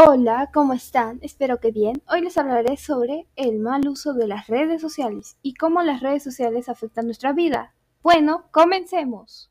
Hola, 0.00 0.48
¿cómo 0.54 0.74
están? 0.74 1.18
Espero 1.22 1.58
que 1.58 1.72
bien. 1.72 2.04
Hoy 2.08 2.20
les 2.20 2.38
hablaré 2.38 2.76
sobre 2.76 3.26
el 3.34 3.58
mal 3.58 3.88
uso 3.88 4.14
de 4.14 4.28
las 4.28 4.46
redes 4.46 4.80
sociales 4.80 5.38
y 5.42 5.54
cómo 5.54 5.82
las 5.82 6.02
redes 6.02 6.22
sociales 6.22 6.68
afectan 6.68 7.06
nuestra 7.06 7.32
vida. 7.32 7.74
Bueno, 8.00 8.44
comencemos. 8.52 9.50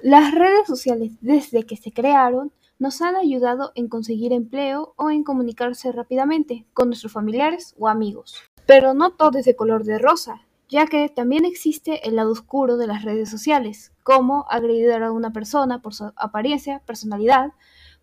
Las 0.00 0.32
redes 0.32 0.68
sociales 0.68 1.10
desde 1.22 1.64
que 1.64 1.76
se 1.76 1.90
crearon 1.90 2.52
nos 2.78 3.02
han 3.02 3.16
ayudado 3.16 3.72
en 3.74 3.88
conseguir 3.88 4.32
empleo 4.32 4.94
o 4.94 5.10
en 5.10 5.24
comunicarse 5.24 5.90
rápidamente 5.90 6.66
con 6.72 6.86
nuestros 6.86 7.12
familiares 7.12 7.74
o 7.76 7.88
amigos. 7.88 8.36
Pero 8.64 8.94
no 8.94 9.10
todo 9.10 9.38
es 9.38 9.44
de 9.44 9.56
color 9.56 9.82
de 9.82 9.98
rosa, 9.98 10.42
ya 10.68 10.86
que 10.86 11.08
también 11.08 11.44
existe 11.44 12.06
el 12.08 12.16
lado 12.16 12.32
oscuro 12.32 12.76
de 12.76 12.86
las 12.86 13.02
redes 13.04 13.30
sociales, 13.30 13.92
como 14.02 14.46
agredir 14.48 14.92
a 14.92 15.12
una 15.12 15.32
persona 15.32 15.82
por 15.82 15.94
su 15.94 16.12
apariencia, 16.16 16.80
personalidad, 16.86 17.52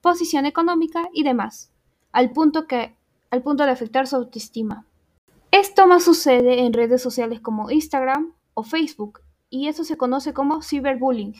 posición 0.02 0.45
económica 0.45 1.09
y 1.13 1.23
demás, 1.23 1.71
al 2.12 2.32
punto, 2.32 2.68
que, 2.68 2.95
al 3.30 3.41
punto 3.41 3.63
de 3.63 3.71
afectar 3.71 4.08
su 4.08 4.16
autoestima. 4.16 4.85
Esto 5.52 5.88
más 5.88 6.04
sucede 6.04 6.62
en 6.62 6.73
redes 6.73 7.02
sociales 7.02 7.41
como 7.41 7.71
Instagram 7.71 8.34
o 8.54 8.63
Facebook, 8.63 9.21
y 9.49 9.68
eso 9.68 9.84
se 9.84 9.98
conoce 9.98 10.34
como 10.34 10.62
cyberbullying. 10.62 11.35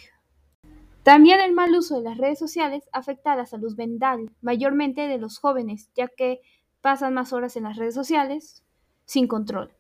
También 1.04 1.40
el 1.40 1.54
mal 1.54 1.76
uso 1.76 1.96
de 1.96 2.04
las 2.04 2.18
redes 2.18 2.38
sociales 2.38 2.84
afecta 2.92 3.32
a 3.32 3.36
la 3.36 3.46
salud 3.46 3.76
mental, 3.76 4.32
mayormente 4.42 5.08
de 5.08 5.18
los 5.18 5.40
jóvenes, 5.40 5.90
ya 5.96 6.08
que 6.08 6.42
pasan 6.82 7.14
más 7.14 7.34
horas 7.34 7.56
en 7.56 7.64
las 7.64 7.78
redes 7.78 7.96
sociales 7.96 8.64
sin 9.06 9.28
control. 9.28 9.72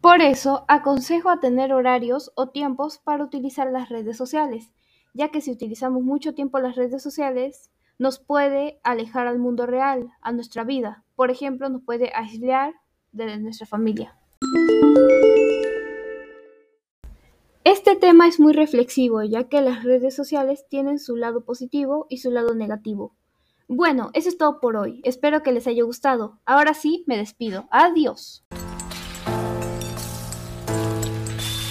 Por 0.00 0.20
eso, 0.22 0.64
aconsejo 0.68 1.28
a 1.28 1.40
tener 1.40 1.72
horarios 1.72 2.30
o 2.36 2.50
tiempos 2.50 2.98
para 2.98 3.24
utilizar 3.24 3.70
las 3.70 3.88
redes 3.88 4.16
sociales, 4.16 4.72
ya 5.12 5.30
que 5.30 5.40
si 5.40 5.50
utilizamos 5.50 6.02
mucho 6.02 6.34
tiempo 6.34 6.60
las 6.60 6.76
redes 6.76 7.02
sociales, 7.02 7.72
nos 7.98 8.20
puede 8.20 8.78
alejar 8.84 9.26
al 9.26 9.40
mundo 9.40 9.66
real, 9.66 10.10
a 10.22 10.30
nuestra 10.30 10.62
vida. 10.62 11.04
Por 11.16 11.32
ejemplo, 11.32 11.68
nos 11.68 11.82
puede 11.82 12.12
aislar 12.14 12.74
de 13.10 13.38
nuestra 13.38 13.66
familia. 13.66 14.16
Este 17.64 17.96
tema 17.96 18.28
es 18.28 18.38
muy 18.38 18.52
reflexivo, 18.52 19.22
ya 19.24 19.44
que 19.48 19.60
las 19.60 19.82
redes 19.82 20.14
sociales 20.14 20.64
tienen 20.68 21.00
su 21.00 21.16
lado 21.16 21.44
positivo 21.44 22.06
y 22.08 22.18
su 22.18 22.30
lado 22.30 22.54
negativo. 22.54 23.16
Bueno, 23.66 24.10
eso 24.14 24.28
es 24.28 24.38
todo 24.38 24.60
por 24.60 24.76
hoy. 24.76 25.00
Espero 25.04 25.42
que 25.42 25.52
les 25.52 25.66
haya 25.66 25.82
gustado. 25.82 26.38
Ahora 26.46 26.72
sí, 26.72 27.04
me 27.06 27.18
despido. 27.18 27.68
Adiós. 27.70 28.47